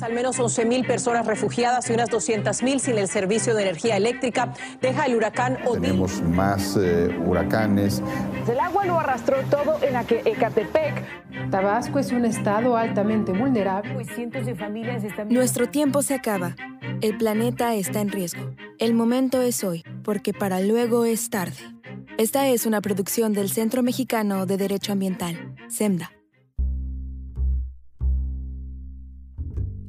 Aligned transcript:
Al 0.00 0.12
menos 0.12 0.38
11.000 0.38 0.86
personas 0.86 1.26
refugiadas 1.26 1.90
y 1.90 1.92
unas 1.92 2.08
200.000 2.08 2.78
sin 2.78 2.98
el 2.98 3.08
servicio 3.08 3.54
de 3.54 3.62
energía 3.62 3.96
eléctrica 3.96 4.52
deja 4.80 5.06
el 5.06 5.16
huracán 5.16 5.58
Odín. 5.66 5.82
Tenemos 5.82 6.22
más 6.22 6.76
eh, 6.76 7.08
huracanes. 7.24 8.00
El 8.48 8.60
agua 8.60 8.84
lo 8.84 8.98
arrastró 8.98 9.38
todo 9.50 9.78
en 9.82 9.96
Ecatepec. 9.96 11.50
Tabasco 11.50 11.98
es 11.98 12.12
un 12.12 12.24
estado 12.24 12.76
altamente 12.76 13.32
vulnerable. 13.32 13.94
Pues 13.94 14.08
cientos 14.14 14.46
de 14.46 14.54
familias 14.54 15.02
están... 15.02 15.28
Nuestro 15.28 15.68
tiempo 15.68 16.02
se 16.02 16.14
acaba. 16.14 16.54
El 17.00 17.18
planeta 17.18 17.74
está 17.74 18.00
en 18.00 18.10
riesgo. 18.10 18.54
El 18.78 18.94
momento 18.94 19.42
es 19.42 19.64
hoy, 19.64 19.84
porque 20.04 20.32
para 20.32 20.60
luego 20.60 21.04
es 21.04 21.28
tarde. 21.28 21.56
Esta 22.18 22.46
es 22.46 22.66
una 22.66 22.80
producción 22.80 23.32
del 23.32 23.50
Centro 23.50 23.82
Mexicano 23.82 24.46
de 24.46 24.56
Derecho 24.56 24.92
Ambiental, 24.92 25.56
SEMDA. 25.68 26.12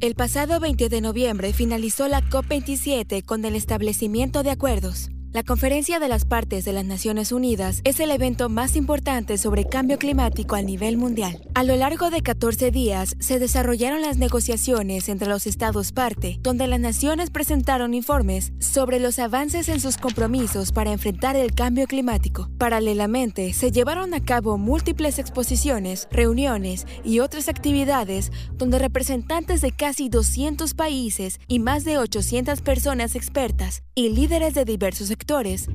El 0.03 0.15
pasado 0.15 0.59
20 0.59 0.89
de 0.89 0.99
noviembre 0.99 1.53
finalizó 1.53 2.09
la 2.09 2.19
COP27 2.19 3.23
con 3.23 3.45
el 3.45 3.55
establecimiento 3.55 4.43
de 4.43 4.51
acuerdos. 4.51 5.12
La 5.33 5.41
Conferencia 5.41 5.99
de 5.99 6.07
las 6.07 6.25
Partes 6.25 6.63
de 6.63 6.73
las 6.73 6.85
Naciones 6.85 7.31
Unidas 7.31 7.81
es 7.85 7.99
el 7.99 8.11
evento 8.11 8.49
más 8.49 8.75
importante 8.75 9.39
sobre 9.39 9.65
cambio 9.65 9.97
climático 9.97 10.53
a 10.53 10.61
nivel 10.61 10.95
mundial. 10.95 11.41
A 11.55 11.63
lo 11.63 11.75
largo 11.75 12.11
de 12.11 12.21
14 12.21 12.69
días 12.69 13.15
se 13.17 13.39
desarrollaron 13.39 14.03
las 14.03 14.17
negociaciones 14.17 15.09
entre 15.09 15.27
los 15.27 15.47
estados 15.47 15.91
parte, 15.91 16.37
donde 16.41 16.67
las 16.67 16.79
naciones 16.79 17.31
presentaron 17.31 17.95
informes 17.95 18.53
sobre 18.59 18.99
los 18.99 19.17
avances 19.17 19.69
en 19.69 19.79
sus 19.81 19.97
compromisos 19.97 20.71
para 20.71 20.91
enfrentar 20.91 21.35
el 21.35 21.55
cambio 21.55 21.87
climático. 21.87 22.51
Paralelamente, 22.59 23.53
se 23.53 23.71
llevaron 23.71 24.13
a 24.13 24.23
cabo 24.23 24.59
múltiples 24.59 25.17
exposiciones, 25.17 26.07
reuniones 26.11 26.85
y 27.03 27.21
otras 27.21 27.49
actividades 27.49 28.31
donde 28.53 28.77
representantes 28.77 29.61
de 29.61 29.71
casi 29.71 30.09
200 30.09 30.75
países 30.75 31.39
y 31.47 31.57
más 31.57 31.85
de 31.85 31.97
800 31.97 32.61
personas 32.61 33.15
expertas 33.15 33.81
y 33.95 34.09
líderes 34.09 34.53
de 34.53 34.65
diversos 34.65 35.07
sectores 35.07 35.22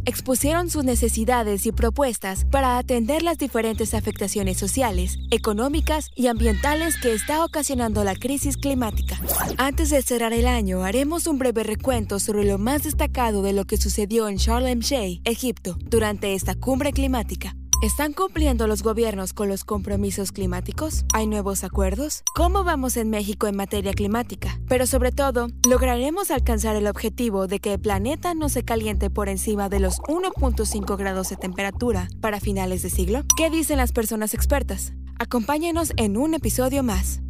expusieron 0.04 0.68
sus 0.70 0.84
necesidades 0.84 1.64
y 1.66 1.72
propuestas 1.72 2.44
para 2.44 2.78
atender 2.78 3.22
las 3.22 3.38
diferentes 3.38 3.94
afectaciones 3.94 4.58
sociales, 4.58 5.18
económicas 5.30 6.10
y 6.14 6.26
ambientales 6.26 6.96
que 7.00 7.14
está 7.14 7.44
ocasionando 7.44 8.04
la 8.04 8.14
crisis 8.14 8.56
climática. 8.56 9.18
Antes 9.56 9.90
de 9.90 10.02
cerrar 10.02 10.32
el 10.32 10.46
año, 10.46 10.84
haremos 10.84 11.26
un 11.26 11.38
breve 11.38 11.62
recuento 11.62 12.18
sobre 12.18 12.44
lo 12.44 12.58
más 12.58 12.82
destacado 12.82 13.42
de 13.42 13.52
lo 13.52 13.64
que 13.64 13.76
sucedió 13.78 14.28
en 14.28 14.36
Sharm 14.36 14.66
el 14.66 14.80
Sheikh, 14.80 15.22
Egipto, 15.24 15.76
durante 15.80 16.34
esta 16.34 16.54
cumbre 16.54 16.92
climática. 16.92 17.54
¿Están 17.80 18.12
cumpliendo 18.12 18.66
los 18.66 18.82
gobiernos 18.82 19.32
con 19.32 19.48
los 19.48 19.62
compromisos 19.62 20.32
climáticos? 20.32 21.04
¿Hay 21.14 21.28
nuevos 21.28 21.62
acuerdos? 21.62 22.24
¿Cómo 22.34 22.64
vamos 22.64 22.96
en 22.96 23.08
México 23.08 23.46
en 23.46 23.54
materia 23.54 23.92
climática? 23.92 24.58
Pero 24.66 24.84
sobre 24.84 25.12
todo, 25.12 25.46
¿lograremos 25.64 26.32
alcanzar 26.32 26.74
el 26.74 26.88
objetivo 26.88 27.46
de 27.46 27.60
que 27.60 27.74
el 27.74 27.80
planeta 27.80 28.34
no 28.34 28.48
se 28.48 28.64
caliente 28.64 29.10
por 29.10 29.28
encima 29.28 29.68
de 29.68 29.78
los 29.78 29.98
1.5 30.08 30.96
grados 30.96 31.28
de 31.28 31.36
temperatura 31.36 32.08
para 32.20 32.40
finales 32.40 32.82
de 32.82 32.90
siglo? 32.90 33.22
¿Qué 33.36 33.48
dicen 33.48 33.76
las 33.76 33.92
personas 33.92 34.34
expertas? 34.34 34.92
Acompáñenos 35.20 35.92
en 35.96 36.16
un 36.16 36.34
episodio 36.34 36.82
más. 36.82 37.20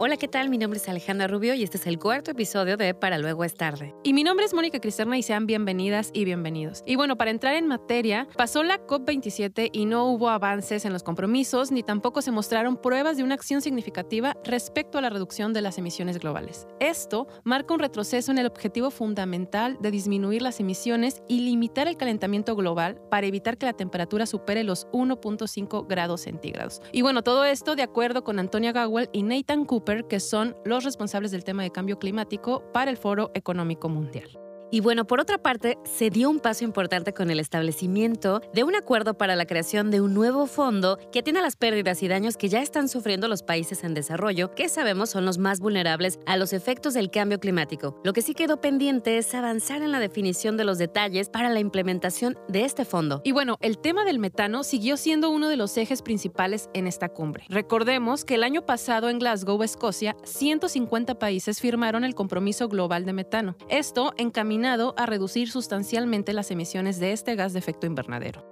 Hola, 0.00 0.16
¿qué 0.16 0.28
tal? 0.28 0.48
Mi 0.48 0.58
nombre 0.58 0.78
es 0.78 0.88
Alejandra 0.88 1.26
Rubio 1.26 1.54
y 1.54 1.64
este 1.64 1.76
es 1.76 1.84
el 1.88 1.98
cuarto 1.98 2.30
episodio 2.30 2.76
de 2.76 2.94
Para 2.94 3.18
Luego 3.18 3.42
es 3.42 3.54
Tarde. 3.54 3.96
Y 4.04 4.12
mi 4.12 4.22
nombre 4.22 4.46
es 4.46 4.54
Mónica 4.54 4.78
Cristerna 4.78 5.18
y 5.18 5.24
sean 5.24 5.44
bienvenidas 5.46 6.10
y 6.12 6.24
bienvenidos. 6.24 6.84
Y 6.86 6.94
bueno, 6.94 7.18
para 7.18 7.32
entrar 7.32 7.56
en 7.56 7.66
materia, 7.66 8.28
pasó 8.36 8.62
la 8.62 8.78
COP27 8.86 9.70
y 9.72 9.86
no 9.86 10.04
hubo 10.04 10.28
avances 10.28 10.84
en 10.84 10.92
los 10.92 11.02
compromisos 11.02 11.72
ni 11.72 11.82
tampoco 11.82 12.22
se 12.22 12.30
mostraron 12.30 12.76
pruebas 12.76 13.16
de 13.16 13.24
una 13.24 13.34
acción 13.34 13.60
significativa 13.60 14.36
respecto 14.44 14.98
a 14.98 15.00
la 15.00 15.10
reducción 15.10 15.52
de 15.52 15.62
las 15.62 15.78
emisiones 15.78 16.20
globales. 16.20 16.68
Esto 16.78 17.26
marca 17.42 17.74
un 17.74 17.80
retroceso 17.80 18.30
en 18.30 18.38
el 18.38 18.46
objetivo 18.46 18.92
fundamental 18.92 19.78
de 19.80 19.90
disminuir 19.90 20.42
las 20.42 20.60
emisiones 20.60 21.24
y 21.26 21.40
limitar 21.40 21.88
el 21.88 21.96
calentamiento 21.96 22.54
global 22.54 23.00
para 23.10 23.26
evitar 23.26 23.58
que 23.58 23.66
la 23.66 23.72
temperatura 23.72 24.26
supere 24.26 24.62
los 24.62 24.86
1.5 24.92 25.88
grados 25.88 26.20
centígrados. 26.20 26.82
Y 26.92 27.02
bueno, 27.02 27.24
todo 27.24 27.44
esto 27.44 27.74
de 27.74 27.82
acuerdo 27.82 28.22
con 28.22 28.38
Antonia 28.38 28.72
Gowell 28.72 29.10
y 29.12 29.24
Nathan 29.24 29.64
Cooper 29.64 29.87
que 30.08 30.20
son 30.20 30.54
los 30.64 30.84
responsables 30.84 31.30
del 31.30 31.44
tema 31.44 31.62
de 31.62 31.70
cambio 31.70 31.98
climático 31.98 32.62
para 32.72 32.90
el 32.90 32.98
Foro 32.98 33.30
Económico 33.34 33.88
Mundial. 33.88 34.47
Y 34.70 34.80
bueno, 34.80 35.06
por 35.06 35.18
otra 35.18 35.38
parte, 35.38 35.78
se 35.84 36.10
dio 36.10 36.28
un 36.28 36.40
paso 36.40 36.62
importante 36.62 37.14
con 37.14 37.30
el 37.30 37.40
establecimiento 37.40 38.42
de 38.52 38.64
un 38.64 38.74
acuerdo 38.74 39.14
para 39.14 39.34
la 39.34 39.46
creación 39.46 39.90
de 39.90 40.02
un 40.02 40.12
nuevo 40.12 40.46
fondo 40.46 40.98
que 41.10 41.20
atienda 41.20 41.40
las 41.40 41.56
pérdidas 41.56 42.02
y 42.02 42.08
daños 42.08 42.36
que 42.36 42.50
ya 42.50 42.60
están 42.60 42.88
sufriendo 42.88 43.28
los 43.28 43.42
países 43.42 43.82
en 43.82 43.94
desarrollo, 43.94 44.54
que 44.54 44.68
sabemos 44.68 45.08
son 45.08 45.24
los 45.24 45.38
más 45.38 45.60
vulnerables 45.60 46.18
a 46.26 46.36
los 46.36 46.52
efectos 46.52 46.92
del 46.92 47.10
cambio 47.10 47.40
climático. 47.40 47.98
Lo 48.04 48.12
que 48.12 48.20
sí 48.20 48.34
quedó 48.34 48.60
pendiente 48.60 49.16
es 49.16 49.34
avanzar 49.34 49.80
en 49.80 49.90
la 49.90 50.00
definición 50.00 50.58
de 50.58 50.64
los 50.64 50.76
detalles 50.76 51.30
para 51.30 51.48
la 51.48 51.60
implementación 51.60 52.36
de 52.48 52.66
este 52.66 52.84
fondo. 52.84 53.22
Y 53.24 53.32
bueno, 53.32 53.56
el 53.62 53.78
tema 53.78 54.04
del 54.04 54.18
metano 54.18 54.64
siguió 54.64 54.98
siendo 54.98 55.30
uno 55.30 55.48
de 55.48 55.56
los 55.56 55.78
ejes 55.78 56.02
principales 56.02 56.68
en 56.74 56.86
esta 56.86 57.08
cumbre. 57.08 57.44
Recordemos 57.48 58.26
que 58.26 58.34
el 58.34 58.44
año 58.44 58.66
pasado 58.66 59.08
en 59.08 59.18
Glasgow, 59.18 59.62
Escocia, 59.62 60.14
150 60.24 61.18
países 61.18 61.58
firmaron 61.58 62.04
el 62.04 62.14
compromiso 62.14 62.68
global 62.68 63.06
de 63.06 63.14
metano. 63.14 63.56
Esto 63.70 64.12
encaminó 64.18 64.57
a 64.64 65.06
reducir 65.06 65.50
sustancialmente 65.50 66.32
las 66.32 66.50
emisiones 66.50 66.98
de 66.98 67.12
este 67.12 67.36
gas 67.36 67.52
de 67.52 67.58
efecto 67.58 67.86
invernadero. 67.86 68.44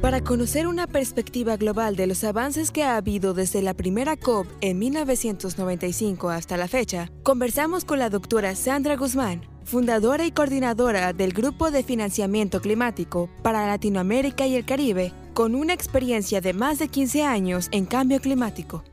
Para 0.00 0.22
conocer 0.22 0.68
una 0.68 0.86
perspectiva 0.86 1.56
global 1.56 1.96
de 1.96 2.06
los 2.06 2.22
avances 2.22 2.70
que 2.70 2.84
ha 2.84 2.96
habido 2.96 3.34
desde 3.34 3.62
la 3.62 3.74
primera 3.74 4.16
COP 4.16 4.46
en 4.60 4.78
1995 4.78 6.30
hasta 6.30 6.56
la 6.56 6.68
fecha, 6.68 7.10
conversamos 7.24 7.84
con 7.84 7.98
la 7.98 8.08
doctora 8.08 8.54
Sandra 8.54 8.96
Guzmán, 8.96 9.42
fundadora 9.64 10.24
y 10.24 10.30
coordinadora 10.30 11.12
del 11.12 11.32
Grupo 11.32 11.70
de 11.70 11.82
Financiamiento 11.82 12.60
Climático 12.60 13.28
para 13.42 13.66
Latinoamérica 13.66 14.46
y 14.46 14.54
el 14.54 14.64
Caribe, 14.64 15.12
con 15.34 15.54
una 15.54 15.74
experiencia 15.74 16.40
de 16.40 16.52
más 16.52 16.78
de 16.78 16.88
15 16.88 17.24
años 17.24 17.68
en 17.72 17.84
cambio 17.84 18.20
climático. 18.20 18.84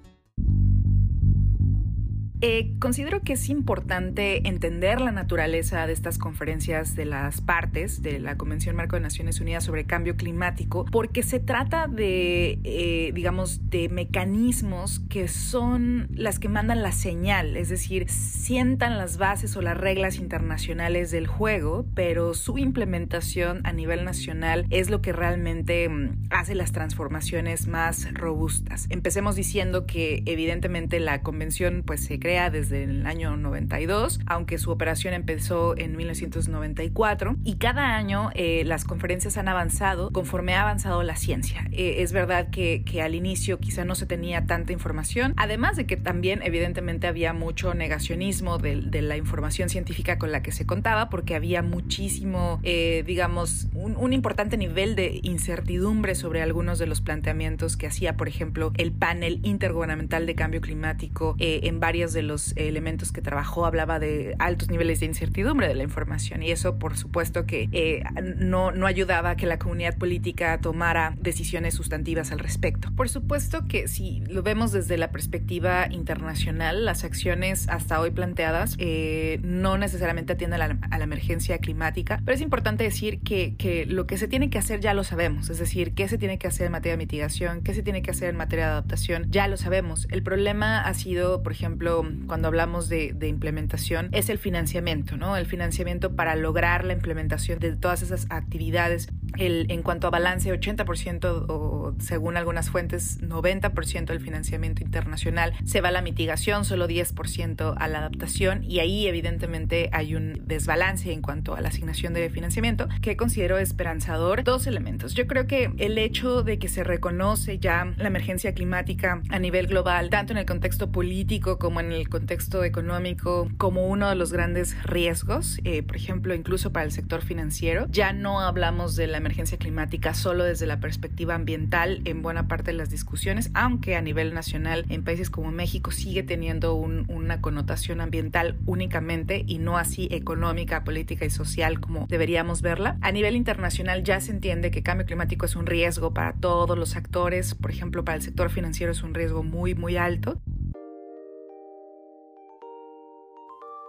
Eh, 2.42 2.74
considero 2.80 3.22
que 3.22 3.34
es 3.34 3.50
importante 3.50 4.48
entender 4.48 5.00
la 5.00 5.12
naturaleza 5.12 5.88
de 5.88 5.94
estas 5.94 6.18
conferencias 6.18 6.96
de 6.96 7.06
las 7.06 7.42
partes 7.42 8.02
de 8.02 8.20
la 8.20 8.36
Convención 8.36 8.76
Marco 8.76 8.96
de 8.96 9.02
Naciones 9.02 9.40
Unidas 9.40 9.64
sobre 9.64 9.86
Cambio 9.86 10.18
Climático, 10.18 10.86
porque 10.92 11.24
se 11.24 11.40
trata 11.40 11.88
de, 11.88 12.60
eh, 12.64 13.12
digamos, 13.14 13.70
de 13.70 13.90
mecanismos 13.90 15.00
que 15.10 15.28
son 15.28 16.08
las 16.12 16.40
que 16.40 16.50
mandan 16.50 16.82
la 16.82 16.92
señal, 16.92 17.56
es 17.56 17.70
decir, 17.70 18.10
sientan 18.10 18.98
las 18.98 19.18
bases 19.18 19.56
o 19.56 19.62
las 19.62 19.78
reglas 19.78 20.18
internacionales 20.18 21.12
del 21.12 21.28
juego, 21.28 21.86
pero 21.96 22.34
su 22.34 22.58
implementación 22.58 23.62
a 23.64 23.72
nivel 23.72 24.04
nacional 24.04 24.66
es 24.70 24.90
lo 24.90 25.02
que 25.02 25.14
realmente 25.14 25.88
mm, 25.88 26.28
hace 26.32 26.56
las 26.56 26.72
transformaciones 26.74 27.68
más 27.68 28.14
robustas. 28.14 28.88
Empecemos 28.90 29.36
diciendo 29.36 29.86
que 29.86 30.24
evidentemente 30.26 31.00
la 31.00 31.22
convención 31.22 31.84
pues 31.86 32.02
se 32.04 32.20
crea 32.26 32.50
desde 32.50 32.86
el 32.86 33.06
año 33.06 33.38
92, 33.38 34.20
aunque 34.26 34.58
su 34.58 34.72
operación 34.72 35.14
empezó 35.14 35.78
en 35.78 35.96
1994 35.96 37.36
y 37.44 37.58
cada 37.58 37.96
año 37.96 38.32
eh, 38.34 38.64
las 38.66 38.84
conferencias 38.84 39.38
han 39.38 39.48
avanzado 39.48 40.10
conforme 40.10 40.56
ha 40.56 40.64
avanzado 40.64 41.04
la 41.04 41.18
ciencia. 41.18 41.68
Eh, 41.72 41.98
es 42.00 42.14
verdad 42.14 42.50
que, 42.50 42.82
que, 42.84 43.04
al 43.04 43.14
inicio 43.14 43.60
quizá 43.60 43.86
no 43.86 43.94
se 43.94 44.08
tenía 44.08 44.48
tanta 44.48 44.74
información, 44.74 45.36
además 45.38 45.78
de 45.78 45.86
que 45.86 45.98
también 45.98 46.42
evidentemente 46.42 47.06
había 47.06 47.32
mucho 47.32 47.76
negacionismo 47.76 48.58
de, 48.58 48.82
de 48.82 49.04
la 49.04 49.18
información 49.18 49.70
científica 49.70 50.18
con 50.18 50.32
la 50.32 50.42
que 50.42 50.52
se 50.52 50.66
contaba 50.66 51.12
porque 51.12 51.36
había 51.36 51.62
muchísimo, 51.62 52.60
eh, 52.64 53.04
digamos, 53.06 53.68
un, 53.76 53.96
un 53.98 54.14
importante 54.14 54.58
nivel 54.58 54.96
de 54.96 55.20
incertidumbre 55.22 56.16
sobre 56.16 56.42
algunos 56.42 56.80
de 56.80 56.88
los 56.88 57.02
planteamientos 57.02 57.78
que 57.78 57.86
hacía, 57.86 58.18
por 58.18 58.28
ejemplo, 58.28 58.74
el 58.78 58.92
panel 58.94 59.42
intergubernamental 59.44 60.26
de 60.26 60.34
cambio 60.34 60.62
climático 60.62 61.36
en 61.38 61.80
varios 61.80 62.15
de 62.16 62.24
los 62.24 62.58
elementos 62.58 63.12
que 63.12 63.22
trabajó 63.22 63.68
hablaba 63.68 64.00
de 64.00 64.36
altos 64.40 64.72
niveles 64.72 65.00
de 65.02 65.06
incertidumbre 65.06 65.68
de 65.68 65.76
la 65.76 65.84
información 65.84 66.42
y 66.42 66.50
eso 66.50 66.80
por 66.80 66.98
supuesto 66.98 67.46
que 67.46 67.70
eh, 67.72 68.04
no, 68.38 68.72
no 68.72 68.88
ayudaba 68.88 69.32
a 69.32 69.36
que 69.36 69.46
la 69.46 69.60
comunidad 69.60 69.96
política 69.98 70.60
tomara 70.60 71.14
decisiones 71.20 71.76
sustantivas 71.76 72.32
al 72.32 72.40
respecto. 72.40 72.92
Por 72.96 73.10
supuesto 73.10 73.68
que 73.68 73.88
si 73.88 74.22
lo 74.22 74.42
vemos 74.42 74.72
desde 74.72 74.98
la 74.98 75.12
perspectiva 75.12 75.88
internacional, 75.92 76.86
las 76.86 77.04
acciones 77.04 77.68
hasta 77.70 78.00
hoy 78.00 78.12
planteadas 78.12 78.76
eh, 78.80 79.40
no 79.44 79.78
necesariamente 79.78 80.34
atienden 80.34 80.62
a 80.62 80.68
la, 80.68 80.78
a 80.90 80.98
la, 80.98 81.04
emergencia 81.04 81.60
climática, 81.60 82.22
pero 82.26 82.36
es 82.36 82.42
importante 82.42 82.84
decir 82.84 83.20
que, 83.20 83.56
que 83.58 83.86
lo 83.86 84.08
que 84.08 84.18
se 84.18 84.28
tiene 84.28 84.50
que 84.50 84.58
hacer 84.58 84.80
ya 84.80 84.94
lo 84.94 85.04
sabemos, 85.04 85.50
es 85.50 85.60
decir, 85.60 85.94
qué 85.94 86.08
se 86.08 86.18
tiene 86.18 86.40
que 86.40 86.48
hacer 86.48 86.66
en 86.66 86.72
materia 86.72 86.94
de 86.94 86.98
mitigación, 86.98 87.62
qué 87.62 87.74
se 87.74 87.84
tiene 87.84 88.02
que 88.02 88.12
hacer 88.12 88.30
en 88.30 88.38
materia 88.38 88.66
de 88.66 88.72
adaptación, 88.72 89.26
ya 89.30 89.48
lo 89.48 89.58
sabemos. 89.58 90.08
El 90.10 90.24
problema 90.24 90.82
ha 90.82 90.94
sido, 90.94 91.44
por 91.44 91.52
ejemplo, 91.52 92.05
cuando 92.28 92.48
hablamos 92.48 92.90
de, 92.90 93.16
implementación 93.26 94.10
es 94.12 94.30
el 94.30 94.38
financiamiento, 94.38 95.18
¿no? 95.18 95.38
El 95.38 95.46
financiamiento 95.46 96.16
para 96.16 96.36
lograr 96.36 96.86
la 96.86 96.94
implementación 96.94 97.60
de 97.60 97.76
todas 97.76 98.02
esas 98.02 98.28
actividades 98.30 99.10
el, 99.38 99.66
en 99.70 99.82
cuanto 99.82 100.08
a 100.08 100.10
balance, 100.10 100.52
80% 100.52 101.46
o 101.50 101.96
según 102.00 102.38
algunas 102.38 102.70
fuentes, 102.70 103.22
90% 103.22 104.06
del 104.06 104.20
financiamiento 104.20 104.84
internacional 104.84 105.54
se 105.66 105.82
va 105.82 105.90
a 105.90 105.92
la 105.92 106.02
mitigación, 106.02 106.66
solo 106.66 106.88
10% 106.88 107.76
a 107.78 107.88
la 107.88 108.00
adaptación 108.00 108.64
y 108.64 108.80
ahí 108.80 109.08
evidentemente 109.08 109.90
hay 109.92 110.16
un 110.16 110.42
desbalance 110.46 111.12
en 111.12 111.22
cuanto 111.22 111.56
a 111.56 111.62
la 111.62 111.70
asignación 111.70 112.14
de 112.14 112.30
financiamiento 112.30 112.88
que 113.02 113.18
considero 113.18 113.58
esperanzador. 113.58 114.44
Dos 114.44 114.68
elementos. 114.68 115.14
Yo 115.14 115.28
creo 115.28 115.48
que 115.48 115.72
el 115.78 115.98
hecho 115.98 116.44
de 116.44 116.60
que 116.60 116.68
se 116.68 116.84
reconoce 116.84 117.60
ya 117.60 117.94
la 117.98 118.08
emergencia 118.08 118.54
climática 118.54 119.22
a 119.30 119.40
nivel 119.40 119.68
global, 119.68 120.10
tanto 120.10 120.34
en 120.34 120.38
el 120.38 120.46
contexto 120.46 120.92
político 120.92 121.58
como 121.58 121.80
en 121.80 121.92
el 121.92 122.10
contexto 122.10 122.64
económico, 122.64 123.50
como 123.58 123.88
uno 123.88 124.10
de 124.10 124.16
los 124.16 124.32
grandes 124.32 124.82
riesgos, 124.84 125.60
eh, 125.64 125.84
por 125.84 125.96
ejemplo, 125.96 126.34
incluso 126.34 126.72
para 126.72 126.86
el 126.86 126.92
sector 126.92 127.22
financiero, 127.22 127.88
ya 127.90 128.14
no 128.14 128.42
hablamos 128.42 128.96
de 128.96 129.08
la 129.08 129.20
emergencia 129.26 129.58
climática 129.58 130.14
solo 130.14 130.44
desde 130.44 130.68
la 130.68 130.80
perspectiva 130.80 131.34
ambiental 131.34 132.02
en 132.06 132.22
buena 132.22 132.48
parte 132.48 132.72
de 132.72 132.78
las 132.78 132.92
discusiones, 132.92 133.50
aunque 133.56 133.96
a 133.96 134.02
nivel 134.02 134.36
nacional 134.36 134.86
en 134.90 135.04
países 135.04 135.32
como 135.32 135.52
México 135.52 135.90
sigue 135.90 136.22
teniendo 136.22 136.76
una 136.76 137.42
connotación 137.42 138.02
ambiental 138.02 138.56
únicamente 138.68 139.44
y 139.48 139.58
no 139.58 139.80
así 139.80 140.08
económica, 140.12 140.84
política 140.84 141.26
y 141.26 141.32
social 141.32 141.80
como 141.80 142.06
deberíamos 142.08 142.62
verla. 142.62 142.98
A 143.02 143.12
nivel 143.12 143.36
internacional 143.36 144.04
ya 144.04 144.22
se 144.22 144.32
entiende 144.32 144.70
que 144.70 144.84
cambio 144.84 145.08
climático 145.08 145.48
es 145.48 145.56
un 145.56 145.66
riesgo 145.66 146.14
para 146.14 146.34
todos 146.34 146.78
los 146.78 146.96
actores, 146.96 147.56
por 147.56 147.72
ejemplo, 147.72 148.06
para 148.06 148.18
el 148.18 148.22
sector 148.22 148.52
financiero 148.52 148.92
es 148.92 149.02
un 149.02 149.16
riesgo 149.16 149.42
muy, 149.42 149.74
muy 149.74 149.98
alto. 149.98 150.40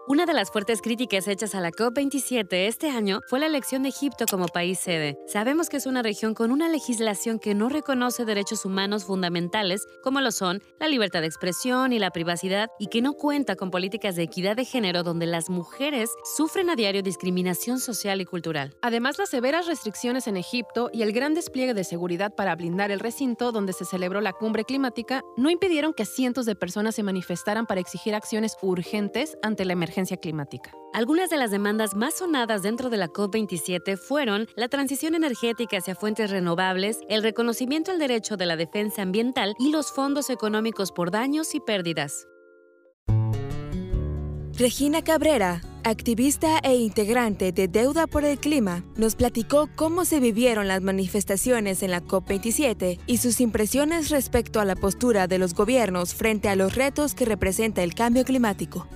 Una 0.08 0.25
de 0.25 0.35
las 0.35 0.53
fuertes 0.53 0.82
críticas 0.82 1.26
hechas 1.26 1.56
a 1.56 1.61
la 1.61 1.73
COP27 1.73 2.47
este 2.69 2.91
año 2.91 3.23
fue 3.29 3.41
la 3.41 3.47
elección 3.47 3.82
de 3.82 3.88
Egipto 3.88 4.25
como 4.31 4.47
país 4.47 4.79
sede. 4.79 5.19
Sabemos 5.26 5.69
que 5.69 5.79
es 5.79 5.87
una 5.87 6.00
región 6.00 6.32
con 6.32 6.53
una 6.53 6.69
legislación 6.69 7.41
que 7.41 7.56
no 7.56 7.69
reconoce 7.69 8.25
derechos 8.25 8.64
humanos 8.64 9.05
fundamentales 9.05 9.85
como 10.05 10.20
lo 10.20 10.31
son 10.31 10.62
la 10.79 10.87
libertad 10.87 11.23
de 11.23 11.26
expresión 11.26 11.93
y 11.93 11.99
la 11.99 12.12
privacidad 12.12 12.69
y 12.79 12.87
que 12.87 13.03
no 13.03 13.14
cuenta 13.14 13.56
con 13.56 13.73
políticas 13.73 14.14
de 14.14 14.23
equidad 14.23 14.55
de 14.55 14.64
género 14.64 15.03
donde 15.03 15.26
las 15.26 15.50
mujeres 15.50 16.08
sufren 16.37 16.70
a 16.70 16.76
diario 16.76 17.03
discriminación 17.03 17.81
social 17.81 18.20
y 18.20 18.26
cultural. 18.26 18.76
Además, 18.82 19.19
las 19.19 19.31
severas 19.31 19.67
restricciones 19.67 20.29
en 20.29 20.37
Egipto 20.37 20.88
y 20.93 21.03
el 21.03 21.11
gran 21.11 21.35
despliegue 21.35 21.75
de 21.75 21.82
seguridad 21.82 22.32
para 22.32 22.55
blindar 22.55 22.93
el 22.93 23.00
recinto 23.00 23.50
donde 23.50 23.73
se 23.73 23.85
celebró 23.85 24.20
la 24.20 24.35
cumbre 24.35 24.62
climática 24.62 25.23
no 25.37 25.50
impidieron 25.50 25.93
que 25.93 26.06
cientos 26.06 26.47
de 26.47 26.55
personas 26.55 26.94
se 26.94 27.03
manifestaran 27.03 27.67
para 27.67 27.81
exigir 27.81 28.14
acciones 28.14 28.56
urgentes 28.62 29.37
ante 29.43 29.64
la 29.64 29.73
emergencia 29.73 29.95
Algunas 30.93 31.31
de 31.31 31.37
las 31.37 31.50
demandas 31.50 31.94
más 31.94 32.19
sonadas 32.19 32.62
dentro 32.62 32.90
de 32.90 32.96
la 32.96 33.08
COP27 33.08 33.96
fueron 33.96 34.46
la 34.56 34.69
transición 34.69 35.14
energética 35.14 35.78
hacia 35.78 35.94
fuentes 35.94 36.31
renovables, 36.31 37.00
el 37.08 37.22
reconocimiento 37.22 37.93
al 37.93 37.98
derecho 37.98 38.37
de 38.37 38.46
la 38.46 38.56
defensa 38.56 39.02
ambiental 39.02 39.54
y 39.58 39.70
los 39.70 39.93
fondos 39.93 40.31
económicos 40.31 40.93
por 40.93 41.10
daños 41.10 41.54
y 41.54 41.60
pérdidas. 41.60 42.26
Regina 44.58 45.02
Cabrera, 45.02 45.60
activista 45.84 46.58
e 46.60 46.76
integrante 46.76 47.52
de 47.52 47.69
Deuda 47.69 48.06
por 48.06 48.25
el 48.25 48.38
Clima, 48.38 48.84
nos 48.96 49.14
platicó 49.14 49.69
cómo 49.76 50.06
se 50.06 50.19
vivieron 50.19 50.66
las 50.66 50.81
manifestaciones 50.81 51.82
en 51.82 51.90
la 51.90 52.02
COP27 52.02 52.98
y 53.06 53.19
sus 53.19 53.43
impresiones 53.43 54.08
respecto 54.08 54.58
a 54.58 54.64
la 54.64 54.75
postura 54.75 55.26
de 55.26 55.38
los 55.38 55.52
gobiernos 55.52 56.14
frente 56.14 56.48
a 56.48 56.56
los 56.56 56.75
retos 56.75 57.14
que 57.14 57.26
representa 57.26 57.82
el 57.82 57.94
cambio 57.94 58.25
climático. 58.25 58.88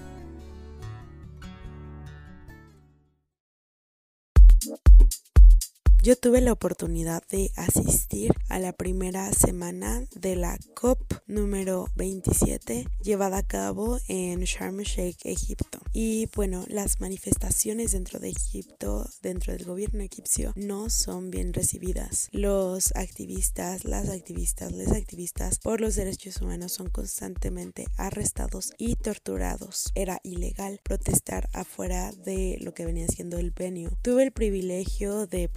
Yo 6.10 6.16
tuve 6.16 6.40
la 6.40 6.50
oportunidad 6.50 7.22
de 7.28 7.52
asistir 7.54 8.32
a 8.48 8.58
la 8.58 8.72
primera 8.72 9.32
semana 9.32 10.08
de 10.16 10.34
la 10.34 10.58
COP 10.74 11.00
número 11.28 11.86
27 11.94 12.88
llevada 13.00 13.38
a 13.38 13.46
cabo 13.46 14.00
en 14.08 14.40
Sharm 14.40 14.80
el 14.80 14.86
Sheikh, 14.86 15.18
Egipto. 15.22 15.78
Y 15.92 16.28
bueno, 16.34 16.64
las 16.66 17.00
manifestaciones 17.00 17.92
dentro 17.92 18.18
de 18.18 18.30
Egipto, 18.30 19.08
dentro 19.22 19.52
del 19.52 19.64
gobierno 19.64 20.02
egipcio, 20.02 20.52
no 20.56 20.90
son 20.90 21.30
bien 21.30 21.52
recibidas. 21.52 22.28
Los 22.32 22.90
activistas, 22.96 23.84
las 23.84 24.08
activistas, 24.08 24.72
les 24.72 24.90
activistas 24.90 25.60
por 25.60 25.80
los 25.80 25.94
derechos 25.94 26.42
humanos 26.42 26.72
son 26.72 26.90
constantemente 26.90 27.86
arrestados 27.96 28.72
y 28.78 28.96
torturados. 28.96 29.92
Era 29.94 30.18
ilegal 30.24 30.80
protestar 30.82 31.48
afuera 31.52 32.10
de 32.10 32.58
lo 32.62 32.74
que 32.74 32.84
venía 32.84 33.06
siendo 33.06 33.38
el 33.38 33.52
venue. 33.52 33.90
Tuve 34.02 34.24
el 34.24 34.32
privilegio 34.32 35.28
de 35.28 35.48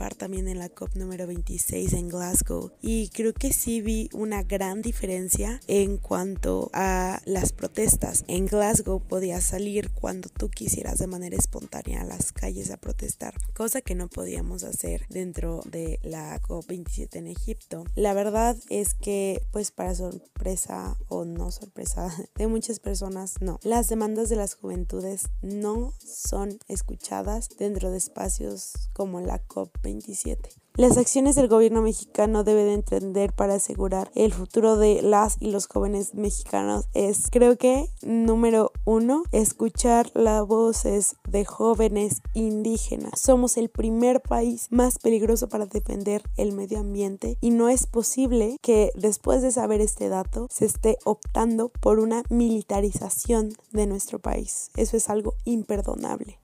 participar 0.00 0.14
también 0.14 0.48
en 0.48 0.58
la 0.58 0.68
COP 0.68 0.94
número 0.96 1.26
26 1.26 1.92
en 1.92 2.08
Glasgow 2.08 2.72
y 2.80 3.08
creo 3.10 3.34
que 3.34 3.52
sí 3.52 3.82
vi 3.82 4.08
una 4.14 4.42
gran 4.42 4.80
diferencia 4.82 5.60
en 5.66 5.98
cuanto 5.98 6.70
a 6.72 7.20
las 7.26 7.52
protestas. 7.52 8.24
En 8.26 8.46
Glasgow 8.46 9.00
podías 9.00 9.44
salir 9.44 9.90
cuando 9.90 10.28
tú 10.28 10.48
quisieras 10.48 10.98
de 10.98 11.06
manera 11.06 11.36
espontánea 11.36 12.00
a 12.00 12.04
las 12.04 12.32
calles 12.32 12.70
a 12.70 12.78
protestar, 12.78 13.34
cosa 13.54 13.82
que 13.82 13.94
no 13.94 14.08
podíamos 14.08 14.62
hacer 14.62 15.06
dentro 15.10 15.62
de 15.66 15.98
la 16.02 16.38
COP 16.40 16.66
27 16.66 17.18
en 17.18 17.26
Egipto. 17.26 17.84
La 17.94 18.14
verdad 18.14 18.56
es 18.70 18.94
que 18.94 19.42
pues 19.52 19.70
para 19.70 19.94
sorpresa 19.94 20.96
o 21.08 21.24
no 21.24 21.50
sorpresa 21.50 22.10
de 22.36 22.46
muchas 22.46 22.80
personas, 22.80 23.34
no. 23.40 23.58
Las 23.62 23.88
demandas 23.88 24.28
de 24.28 24.36
las 24.36 24.54
juventudes 24.54 25.28
no 25.42 25.92
son 25.98 26.58
escuchadas 26.68 27.48
dentro 27.58 27.90
de 27.90 27.98
espacios 27.98 28.72
como 28.92 29.20
la 29.20 29.38
COP 29.38 29.79
27. 29.82 30.50
Las 30.76 30.96
acciones 30.96 31.34
del 31.34 31.48
gobierno 31.48 31.82
mexicano 31.82 32.42
debe 32.42 32.64
de 32.64 32.72
entender 32.72 33.34
para 33.34 33.54
asegurar 33.54 34.10
el 34.14 34.32
futuro 34.32 34.76
de 34.76 35.02
las 35.02 35.36
y 35.38 35.50
los 35.50 35.66
jóvenes 35.66 36.14
mexicanos 36.14 36.86
es, 36.94 37.28
creo 37.30 37.58
que, 37.58 37.90
número 38.02 38.72
uno, 38.86 39.24
escuchar 39.30 40.10
las 40.14 40.46
voces 40.46 41.16
de 41.28 41.44
jóvenes 41.44 42.22
indígenas. 42.32 43.20
Somos 43.20 43.58
el 43.58 43.68
primer 43.68 44.22
país 44.22 44.68
más 44.70 44.98
peligroso 44.98 45.48
para 45.48 45.66
defender 45.66 46.22
el 46.38 46.52
medio 46.52 46.78
ambiente 46.78 47.36
y 47.42 47.50
no 47.50 47.68
es 47.68 47.86
posible 47.86 48.56
que 48.62 48.90
después 48.94 49.42
de 49.42 49.52
saber 49.52 49.82
este 49.82 50.08
dato 50.08 50.46
se 50.50 50.64
esté 50.64 50.96
optando 51.04 51.68
por 51.68 51.98
una 51.98 52.22
militarización 52.30 53.52
de 53.72 53.86
nuestro 53.86 54.18
país. 54.18 54.70
Eso 54.76 54.96
es 54.96 55.10
algo 55.10 55.34
imperdonable. 55.44 56.39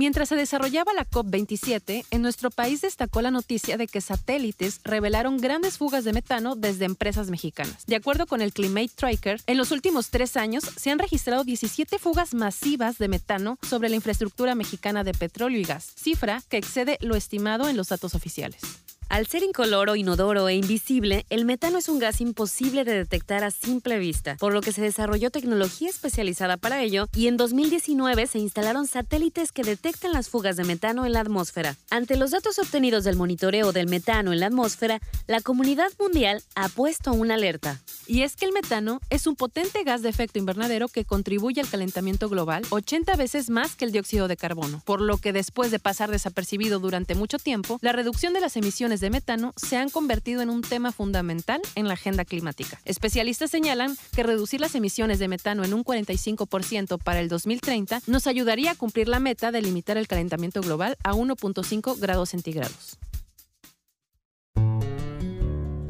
Mientras 0.00 0.30
se 0.30 0.34
desarrollaba 0.34 0.94
la 0.94 1.04
COP27, 1.04 2.06
en 2.10 2.22
nuestro 2.22 2.50
país 2.50 2.80
destacó 2.80 3.20
la 3.20 3.30
noticia 3.30 3.76
de 3.76 3.86
que 3.86 4.00
satélites 4.00 4.80
revelaron 4.82 5.36
grandes 5.36 5.76
fugas 5.76 6.04
de 6.04 6.14
metano 6.14 6.56
desde 6.56 6.86
empresas 6.86 7.28
mexicanas. 7.28 7.84
De 7.86 7.96
acuerdo 7.96 8.26
con 8.26 8.40
el 8.40 8.54
Climate 8.54 8.92
Tracker, 8.96 9.42
en 9.46 9.58
los 9.58 9.72
últimos 9.72 10.08
tres 10.08 10.38
años 10.38 10.64
se 10.64 10.90
han 10.90 11.00
registrado 11.00 11.44
17 11.44 11.98
fugas 11.98 12.32
masivas 12.32 12.96
de 12.96 13.08
metano 13.08 13.58
sobre 13.60 13.90
la 13.90 13.96
infraestructura 13.96 14.54
mexicana 14.54 15.04
de 15.04 15.12
petróleo 15.12 15.60
y 15.60 15.64
gas, 15.64 15.92
cifra 15.96 16.42
que 16.48 16.56
excede 16.56 16.96
lo 17.02 17.14
estimado 17.14 17.68
en 17.68 17.76
los 17.76 17.90
datos 17.90 18.14
oficiales. 18.14 18.62
Al 19.10 19.26
ser 19.26 19.42
incoloro, 19.42 19.96
inodoro 19.96 20.48
e 20.48 20.54
invisible, 20.54 21.26
el 21.30 21.44
metano 21.44 21.78
es 21.78 21.88
un 21.88 21.98
gas 21.98 22.20
imposible 22.20 22.84
de 22.84 22.94
detectar 22.94 23.42
a 23.42 23.50
simple 23.50 23.98
vista, 23.98 24.36
por 24.36 24.52
lo 24.54 24.60
que 24.60 24.70
se 24.70 24.82
desarrolló 24.82 25.30
tecnología 25.30 25.90
especializada 25.90 26.56
para 26.58 26.80
ello 26.80 27.08
y 27.12 27.26
en 27.26 27.36
2019 27.36 28.28
se 28.28 28.38
instalaron 28.38 28.86
satélites 28.86 29.50
que 29.50 29.64
detectan 29.64 30.12
las 30.12 30.28
fugas 30.28 30.56
de 30.56 30.62
metano 30.62 31.06
en 31.06 31.14
la 31.14 31.20
atmósfera. 31.22 31.74
Ante 31.90 32.16
los 32.16 32.30
datos 32.30 32.60
obtenidos 32.60 33.02
del 33.02 33.16
monitoreo 33.16 33.72
del 33.72 33.88
metano 33.88 34.32
en 34.32 34.38
la 34.38 34.46
atmósfera, 34.46 35.00
la 35.26 35.40
comunidad 35.40 35.90
mundial 35.98 36.44
ha 36.54 36.68
puesto 36.68 37.12
una 37.12 37.34
alerta. 37.34 37.80
Y 38.06 38.22
es 38.22 38.36
que 38.36 38.44
el 38.44 38.52
metano 38.52 39.00
es 39.10 39.26
un 39.26 39.34
potente 39.34 39.82
gas 39.82 40.02
de 40.02 40.08
efecto 40.08 40.38
invernadero 40.38 40.86
que 40.86 41.04
contribuye 41.04 41.60
al 41.60 41.68
calentamiento 41.68 42.28
global 42.28 42.62
80 42.70 43.16
veces 43.16 43.50
más 43.50 43.74
que 43.74 43.86
el 43.86 43.92
dióxido 43.92 44.28
de 44.28 44.36
carbono, 44.36 44.82
por 44.84 45.00
lo 45.00 45.18
que 45.18 45.32
después 45.32 45.72
de 45.72 45.80
pasar 45.80 46.12
desapercibido 46.12 46.78
durante 46.78 47.16
mucho 47.16 47.38
tiempo, 47.38 47.80
la 47.82 47.90
reducción 47.90 48.32
de 48.34 48.40
las 48.40 48.56
emisiones 48.56 48.99
de 49.00 49.10
metano 49.10 49.52
se 49.56 49.76
han 49.76 49.90
convertido 49.90 50.42
en 50.42 50.50
un 50.50 50.62
tema 50.62 50.92
fundamental 50.92 51.60
en 51.74 51.88
la 51.88 51.94
agenda 51.94 52.24
climática. 52.24 52.80
Especialistas 52.84 53.50
señalan 53.50 53.96
que 54.14 54.22
reducir 54.22 54.60
las 54.60 54.74
emisiones 54.74 55.18
de 55.18 55.28
metano 55.28 55.64
en 55.64 55.74
un 55.74 55.84
45% 55.84 57.02
para 57.02 57.20
el 57.20 57.28
2030 57.28 58.02
nos 58.06 58.26
ayudaría 58.26 58.72
a 58.72 58.74
cumplir 58.74 59.08
la 59.08 59.20
meta 59.20 59.50
de 59.52 59.62
limitar 59.62 59.96
el 59.96 60.08
calentamiento 60.08 60.60
global 60.60 60.96
a 61.02 61.14
1.5 61.14 61.98
grados 61.98 62.30
centígrados. 62.30 62.98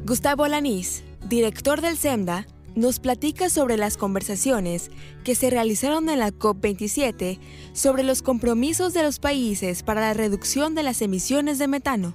Gustavo 0.04 0.44
Alanís, 0.44 1.04
director 1.28 1.80
del 1.80 1.96
SEMDA, 1.96 2.46
nos 2.74 2.98
platica 2.98 3.48
sobre 3.50 3.76
las 3.76 3.96
conversaciones 3.96 4.90
que 5.24 5.34
se 5.34 5.50
realizaron 5.50 6.08
en 6.08 6.18
la 6.18 6.30
COP27 6.30 7.38
sobre 7.72 8.02
los 8.02 8.22
compromisos 8.22 8.92
de 8.92 9.02
los 9.02 9.18
países 9.18 9.82
para 9.82 10.00
la 10.00 10.14
reducción 10.14 10.74
de 10.74 10.82
las 10.82 11.02
emisiones 11.02 11.58
de 11.58 11.68
metano. 11.68 12.14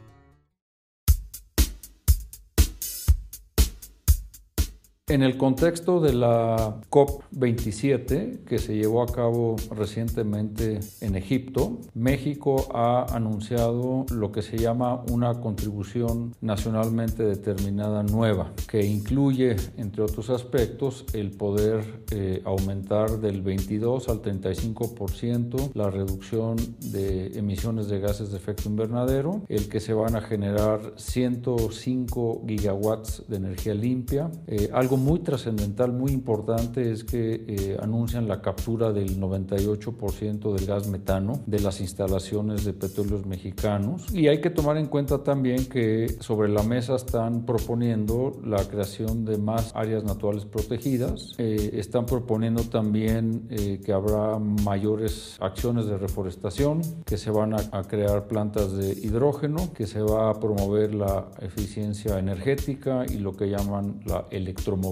En 5.07 5.21
el 5.21 5.37
contexto 5.37 5.99
de 5.99 6.13
la 6.13 6.81
COP27 6.89 8.43
que 8.43 8.57
se 8.57 8.75
llevó 8.75 9.03
a 9.03 9.05
cabo 9.05 9.55
recientemente 9.69 10.79
en 10.99 11.15
Egipto, 11.15 11.77
México 11.93 12.67
ha 12.73 13.05
anunciado 13.15 14.07
lo 14.09 14.31
que 14.31 14.41
se 14.41 14.57
llama 14.57 15.03
una 15.11 15.41
contribución 15.41 16.33
nacionalmente 16.41 17.21
determinada 17.21 18.01
nueva, 18.01 18.51
que 18.67 18.83
incluye, 18.83 19.57
entre 19.77 20.01
otros 20.01 20.31
aspectos, 20.31 21.05
el 21.13 21.29
poder 21.29 22.03
eh, 22.09 22.41
aumentar 22.43 23.19
del 23.19 23.43
22 23.43 24.09
al 24.09 24.23
35% 24.23 25.69
la 25.75 25.91
reducción 25.91 26.55
de 26.79 27.27
emisiones 27.37 27.89
de 27.89 27.99
gases 27.99 28.31
de 28.31 28.37
efecto 28.37 28.69
invernadero, 28.69 29.43
el 29.49 29.69
que 29.69 29.79
se 29.79 29.93
van 29.93 30.15
a 30.15 30.21
generar 30.21 30.93
105 30.95 32.41
gigawatts 32.47 33.23
de 33.27 33.35
energía 33.35 33.75
limpia. 33.75 34.31
Eh, 34.47 34.71
algo 34.73 34.94
muy 34.97 35.19
trascendental, 35.19 35.91
muy 35.91 36.11
importante 36.11 36.91
es 36.91 37.03
que 37.03 37.43
eh, 37.47 37.77
anuncian 37.81 38.27
la 38.27 38.41
captura 38.41 38.91
del 38.91 39.19
98% 39.19 40.53
del 40.53 40.65
gas 40.65 40.87
metano 40.87 41.41
de 41.45 41.59
las 41.59 41.81
instalaciones 41.81 42.65
de 42.65 42.73
petróleos 42.73 43.25
mexicanos. 43.25 44.05
Y 44.13 44.27
hay 44.27 44.41
que 44.41 44.49
tomar 44.49 44.77
en 44.77 44.87
cuenta 44.87 45.23
también 45.23 45.65
que 45.65 46.15
sobre 46.19 46.49
la 46.49 46.63
mesa 46.63 46.95
están 46.95 47.45
proponiendo 47.45 48.39
la 48.43 48.63
creación 48.67 49.25
de 49.25 49.37
más 49.37 49.71
áreas 49.75 50.03
naturales 50.03 50.45
protegidas. 50.45 51.33
Eh, 51.37 51.71
están 51.73 52.05
proponiendo 52.05 52.63
también 52.63 53.47
que 53.83 53.93
habrá 53.93 54.39
mayores 54.39 55.37
acciones 55.39 55.85
de 55.85 55.97
reforestación, 55.97 56.81
que 57.05 57.17
se 57.17 57.31
van 57.31 57.53
a, 57.53 57.57
a 57.71 57.83
crear 57.83 58.27
plantas 58.27 58.73
de 58.73 58.91
hidrógeno, 58.91 59.73
que 59.73 59.87
se 59.87 60.01
va 60.01 60.29
a 60.29 60.39
promover 60.39 60.93
la 60.93 61.27
eficiencia 61.41 62.19
energética 62.19 63.05
y 63.07 63.17
lo 63.17 63.35
que 63.35 63.49
llaman 63.49 64.01
la 64.05 64.25
electromovilidad 64.31 64.84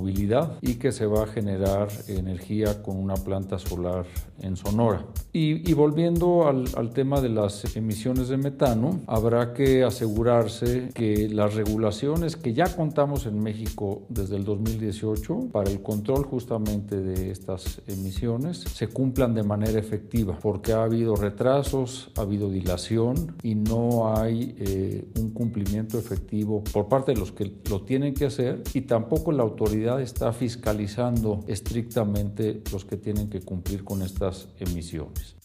y 0.62 0.76
que 0.76 0.92
se 0.92 1.06
va 1.06 1.24
a 1.24 1.28
generar 1.28 1.90
energía 2.08 2.82
con 2.82 2.98
una 2.98 3.16
planta 3.16 3.60
solar 3.60 4.06
en 4.40 4.56
Sonora. 4.56 5.06
Y, 5.32 5.74
volviendo 5.74 6.48
al, 6.48 6.66
al, 6.76 6.92
tema 6.92 7.22
de 7.22 7.30
las 7.30 7.76
emisiones 7.76 8.30
de 8.30 8.38
metano, 8.38 9.00
habrá 9.08 9.54
que 9.54 9.84
asegurarse 9.84 10.90
que 10.94 11.28
las 11.30 11.56
regulaciones 11.56 12.36
que 12.36 12.54
ya 12.54 12.66
contamos 12.76 13.26
en 13.26 13.42
México 13.42 14.04
desde 14.10 14.36
el 14.36 14.46
2018 14.46 15.50
para 15.52 15.70
el 15.70 15.82
control 15.82 16.24
justamente 16.26 17.02
de 17.02 17.32
estas 17.32 17.82
emisiones 17.88 18.60
se 18.60 18.88
cumplan 18.88 19.34
de 19.34 19.44
manera 19.44 19.80
efectiva, 19.80 20.38
porque 20.42 20.74
ha 20.74 20.84
habido 20.84 21.16
retrasos, 21.16 22.12
ha 22.18 22.22
habido 22.22 22.50
dilación 22.50 23.36
y 23.44 23.56
no 23.56 24.16
hay 24.16 24.56
eh, 24.60 25.08
un 25.20 25.32
cumplimiento 25.32 25.98
efectivo 25.98 26.64
por 26.72 26.88
parte 26.88 27.14
de 27.14 27.20
los 27.20 27.32
que 27.32 27.52
lo 27.70 27.82
tienen 27.82 28.14
que 28.14 28.26
hacer 28.26 28.64
y 28.74 28.82
tampoco 28.82 29.32
la 29.32 29.44
autoridad 29.44 29.83
está 30.02 30.34
fiscalizando 30.34 31.44
estrictamente 31.48 32.62
los 32.72 32.86
que 32.86 32.98
tienen 32.98 33.30
que 33.30 33.42
cumplir 33.42 33.84
con 33.84 34.02
estas 34.02 34.48
emisiones. 34.60 35.36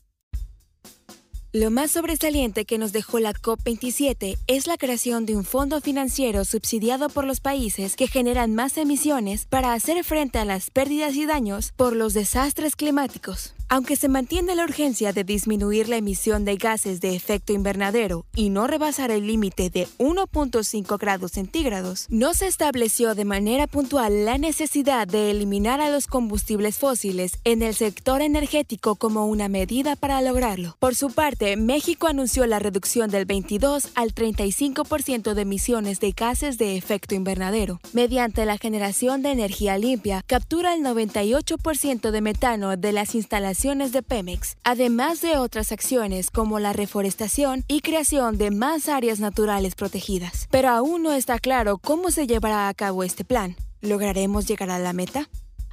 Lo 1.52 1.70
más 1.70 1.92
sobresaliente 1.92 2.66
que 2.66 2.76
nos 2.76 2.92
dejó 2.92 3.20
la 3.20 3.32
COP27 3.32 4.36
es 4.46 4.66
la 4.66 4.76
creación 4.76 5.24
de 5.24 5.34
un 5.34 5.44
fondo 5.44 5.80
financiero 5.80 6.44
subsidiado 6.44 7.08
por 7.08 7.24
los 7.24 7.40
países 7.40 7.96
que 7.96 8.06
generan 8.06 8.54
más 8.54 8.76
emisiones 8.76 9.46
para 9.46 9.72
hacer 9.72 10.04
frente 10.04 10.38
a 10.38 10.44
las 10.44 10.70
pérdidas 10.70 11.16
y 11.16 11.24
daños 11.24 11.72
por 11.72 11.96
los 11.96 12.12
desastres 12.12 12.76
climáticos. 12.76 13.54
Aunque 13.70 13.96
se 13.96 14.08
mantiene 14.08 14.54
la 14.54 14.64
urgencia 14.64 15.12
de 15.12 15.24
disminuir 15.24 15.90
la 15.90 15.98
emisión 15.98 16.46
de 16.46 16.56
gases 16.56 17.02
de 17.02 17.14
efecto 17.14 17.52
invernadero 17.52 18.24
y 18.34 18.48
no 18.48 18.66
rebasar 18.66 19.10
el 19.10 19.26
límite 19.26 19.68
de 19.68 19.86
1.5 19.98 20.98
grados 20.98 21.32
centígrados, 21.32 22.06
no 22.08 22.32
se 22.32 22.46
estableció 22.46 23.14
de 23.14 23.26
manera 23.26 23.66
puntual 23.66 24.24
la 24.24 24.38
necesidad 24.38 25.06
de 25.06 25.30
eliminar 25.30 25.82
a 25.82 25.90
los 25.90 26.06
combustibles 26.06 26.78
fósiles 26.78 27.32
en 27.44 27.60
el 27.60 27.74
sector 27.74 28.22
energético 28.22 28.94
como 28.94 29.26
una 29.26 29.48
medida 29.48 29.96
para 29.96 30.22
lograrlo. 30.22 30.76
Por 30.78 30.94
su 30.94 31.10
parte, 31.10 31.58
México 31.58 32.06
anunció 32.06 32.46
la 32.46 32.60
reducción 32.60 33.10
del 33.10 33.26
22 33.26 33.88
al 33.94 34.14
35% 34.14 35.34
de 35.34 35.42
emisiones 35.42 36.00
de 36.00 36.12
gases 36.12 36.56
de 36.56 36.78
efecto 36.78 37.14
invernadero. 37.14 37.80
Mediante 37.92 38.46
la 38.46 38.56
generación 38.56 39.20
de 39.20 39.32
energía 39.32 39.76
limpia, 39.76 40.24
captura 40.26 40.72
el 40.72 40.82
98% 40.82 42.10
de 42.10 42.20
metano 42.22 42.74
de 42.78 42.92
las 42.92 43.14
instalaciones 43.14 43.57
de 43.62 44.02
Pemex, 44.04 44.56
además 44.62 45.20
de 45.20 45.36
otras 45.36 45.72
acciones 45.72 46.30
como 46.30 46.60
la 46.60 46.72
reforestación 46.72 47.64
y 47.66 47.80
creación 47.80 48.38
de 48.38 48.52
más 48.52 48.88
áreas 48.88 49.18
naturales 49.18 49.74
protegidas. 49.74 50.46
Pero 50.52 50.68
aún 50.68 51.02
no 51.02 51.12
está 51.12 51.40
claro 51.40 51.78
cómo 51.78 52.12
se 52.12 52.28
llevará 52.28 52.68
a 52.68 52.74
cabo 52.74 53.02
este 53.02 53.24
plan. 53.24 53.56
¿Lograremos 53.80 54.46
llegar 54.46 54.70
a 54.70 54.78
la 54.78 54.92
meta? 54.92 55.28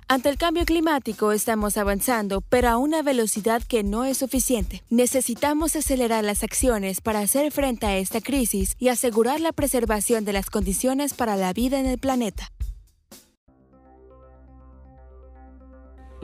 Ante 0.07 0.29
el 0.29 0.37
cambio 0.37 0.65
climático 0.65 1.31
estamos 1.31 1.77
avanzando, 1.77 2.41
pero 2.41 2.69
a 2.69 2.77
una 2.77 3.03
velocidad 3.03 3.61
que 3.61 3.83
no 3.83 4.03
es 4.03 4.17
suficiente. 4.17 4.81
Necesitamos 4.89 5.75
acelerar 5.75 6.23
las 6.23 6.43
acciones 6.43 7.01
para 7.01 7.19
hacer 7.19 7.51
frente 7.51 7.85
a 7.85 7.97
esta 7.97 8.19
crisis 8.19 8.73
y 8.79 8.87
asegurar 8.87 9.41
la 9.41 9.51
preservación 9.51 10.25
de 10.25 10.33
las 10.33 10.49
condiciones 10.49 11.13
para 11.13 11.35
la 11.35 11.53
vida 11.53 11.79
en 11.79 11.85
el 11.85 11.99
planeta. 11.99 12.51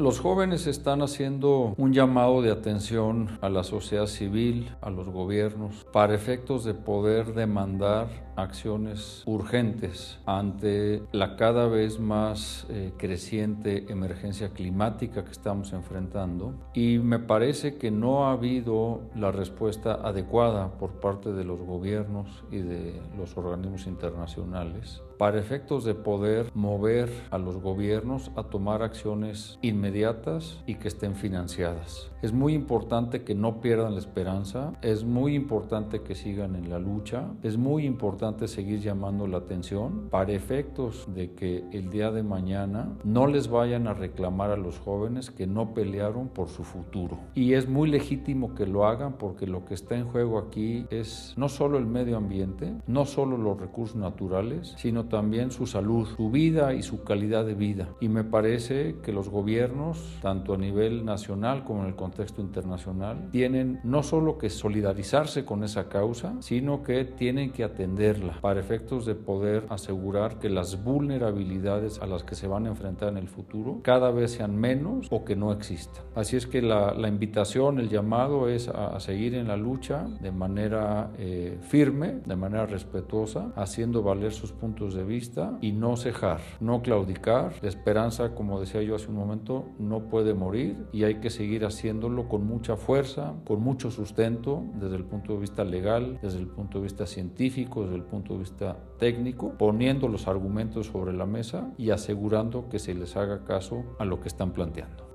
Los 0.02 0.20
jóvenes 0.20 0.66
están 0.66 1.04
haciendo 1.04 1.76
un 1.78 1.94
llamado 1.94 2.42
de 2.42 2.50
atención 2.50 3.38
a 3.40 3.50
la 3.50 3.64
sociedad 3.64 4.08
civil, 4.08 4.72
a 4.82 4.90
los 4.90 5.08
gobiernos, 5.08 5.86
para 5.94 6.16
efectos 6.16 6.64
de 6.64 6.74
poder 6.74 7.36
demandar 7.36 8.08
acciones 8.36 9.24
urgentes 9.26 10.20
ante 10.26 11.04
la 11.12 11.36
cada 11.36 11.68
vez 11.68 12.00
más 12.00 12.66
eh, 12.70 12.92
creciente 12.98 13.86
emergencia 13.90 14.50
climática 14.50 15.24
que 15.24 15.32
estamos 15.32 15.74
enfrentando 15.74 16.54
y 16.74 17.00
me 17.00 17.20
parece 17.20 17.76
que 17.76 17.92
no 17.92 18.26
ha 18.26 18.34
habido 18.34 19.02
la 19.16 19.32
respuesta 19.32 19.94
adecuada 19.94 20.72
por 20.78 21.00
parte 21.00 21.32
de 21.32 21.44
los 21.44 21.60
gobiernos 21.60 22.44
y 22.52 22.58
de 22.58 23.02
los 23.18 23.38
organismos 23.38 23.88
internacionales 23.88 25.02
para 25.18 25.40
efectos 25.40 25.84
de 25.84 25.94
poder 25.94 26.50
mover 26.56 27.08
a 27.30 27.38
los 27.38 27.58
gobiernos 27.58 28.32
a 28.36 28.42
tomar 28.42 28.82
acciones 28.82 29.60
inmediatas 29.62 30.64
y 30.66 30.76
que 30.76 30.88
estén 30.88 31.14
financiadas. 31.14 32.10
Es 32.24 32.34
muy 32.34 32.56
importante 32.56 33.24
que 33.24 33.36
no 33.36 33.62
pierdan 33.62 33.94
la 33.94 34.00
esperanza, 34.00 34.74
es 34.82 35.04
muy 35.04 35.36
importante 35.36 36.02
que 36.02 36.16
sigan 36.16 36.56
en 36.56 36.72
la 36.72 36.80
lucha, 36.80 37.28
es 37.44 37.56
muy 37.58 37.86
importante 37.86 38.21
seguir 38.48 38.80
llamando 38.82 39.26
la 39.26 39.38
atención 39.38 40.08
para 40.12 40.32
efectos 40.32 41.08
de 41.16 41.32
que 41.32 41.64
el 41.72 41.90
día 41.90 42.12
de 42.12 42.22
mañana 42.22 42.96
no 43.04 43.26
les 43.26 43.48
vayan 43.48 43.88
a 43.88 43.96
reclamar 43.96 44.52
a 44.52 44.58
los 44.58 44.78
jóvenes 44.78 45.32
que 45.32 45.48
no 45.48 45.74
pelearon 45.74 46.28
por 46.30 46.48
su 46.48 46.64
futuro. 46.64 47.18
Y 47.34 47.54
es 47.54 47.68
muy 47.68 47.90
legítimo 47.90 48.54
que 48.54 48.68
lo 48.68 48.86
hagan 48.86 49.14
porque 49.14 49.48
lo 49.48 49.66
que 49.66 49.74
está 49.74 49.96
en 49.96 50.06
juego 50.06 50.38
aquí 50.38 50.86
es 50.92 51.34
no 51.36 51.50
solo 51.50 51.80
el 51.80 51.88
medio 51.88 52.16
ambiente, 52.16 52.76
no 52.86 53.06
solo 53.06 53.38
los 53.38 53.60
recursos 53.60 53.96
naturales, 53.96 54.76
sino 54.78 55.06
también 55.06 55.50
su 55.50 55.66
salud, 55.66 56.08
su 56.16 56.30
vida 56.30 56.76
y 56.76 56.84
su 56.84 57.04
calidad 57.04 57.44
de 57.44 57.56
vida. 57.56 57.90
Y 58.02 58.08
me 58.08 58.24
parece 58.24 58.98
que 59.02 59.12
los 59.12 59.30
gobiernos, 59.30 60.20
tanto 60.22 60.54
a 60.54 60.58
nivel 60.58 61.06
nacional 61.06 61.64
como 61.64 61.82
en 61.82 61.88
el 61.88 61.96
contexto 61.96 62.40
internacional, 62.42 63.30
tienen 63.32 63.80
no 63.84 64.04
solo 64.04 64.38
que 64.38 64.52
solidarizarse 64.52 65.44
con 65.44 65.64
esa 65.64 65.90
causa, 65.90 66.36
sino 66.40 66.84
que 66.84 67.04
tienen 67.04 67.52
que 67.52 67.64
atenderla 68.12 68.40
para 68.42 68.60
efectos 68.60 69.06
de 69.06 69.16
poder 69.16 69.66
asegurar 69.70 70.40
que 70.40 70.50
las 70.50 70.84
vulnerabilidades 70.84 72.00
a 72.02 72.06
las 72.06 72.24
que 72.24 72.36
se 72.36 72.48
van 72.48 72.66
a 72.66 72.70
enfrentar 72.70 73.10
en 73.10 73.18
el 73.18 73.28
futuro 73.28 73.80
cada 73.84 74.12
vez 74.12 74.32
sean 74.32 74.56
menos 74.56 75.08
o 75.10 75.24
que 75.24 75.36
no 75.36 75.52
existan. 75.52 76.04
Así 76.16 76.36
es 76.36 76.48
que 76.48 76.62
la, 76.62 76.96
invitación, 77.08 77.80
el 77.80 77.90
llamado 77.90 78.48
es 78.48 78.68
a, 78.68 79.00
seguir 79.00 79.36
en 79.36 79.48
la 79.48 79.58
lucha 79.58 80.08
de 80.22 80.32
manera 80.32 81.12
eh, 81.18 81.58
firme, 81.62 82.22
de 82.26 82.36
manera 82.36 82.66
respetuosa, 82.66 83.52
haciendo 83.56 84.04
valer 84.04 84.32
sus 84.32 84.52
puntos 84.52 84.94
de 84.94 85.04
vista 85.04 85.58
y 85.62 85.72
no 85.72 85.98
cejar, 85.98 86.42
no 86.60 86.82
claudicar. 86.82 87.54
La 87.62 87.70
esperanza, 87.70 88.36
como 88.36 88.60
decía 88.60 88.82
yo 88.82 88.96
hace 88.96 89.08
un 89.08 89.16
momento, 89.16 89.66
no 89.80 90.10
puede 90.10 90.34
morir 90.34 90.78
y 90.92 91.04
hay 91.04 91.16
que 91.16 91.30
seguir 91.30 91.66
haciendo 91.66 92.02
con 92.28 92.46
mucha 92.46 92.78
fuerza, 92.78 93.34
con 93.46 93.62
mucho 93.62 93.92
sustento 93.92 94.64
desde 94.76 94.96
el 94.96 95.06
punto 95.06 95.34
de 95.34 95.40
vista 95.40 95.64
legal, 95.64 96.20
desde 96.22 96.40
el 96.40 96.48
punto 96.48 96.80
de 96.80 96.84
vista 96.84 97.06
científico, 97.06 97.84
desde 97.84 97.96
punto 98.04 98.34
de 98.34 98.40
vista 98.40 98.78
técnico, 98.98 99.54
poniendo 99.58 100.08
los 100.08 100.28
argumentos 100.28 100.88
sobre 100.88 101.14
la 101.14 101.26
mesa 101.26 101.72
y 101.78 101.92
asegurando 101.92 102.70
que 102.70 102.80
se 102.80 102.94
les 102.94 103.16
haga 103.16 103.44
caso 103.44 103.84
a 104.00 104.06
lo 104.06 104.20
que 104.20 104.28
están 104.28 104.52
planteando. 104.52 105.11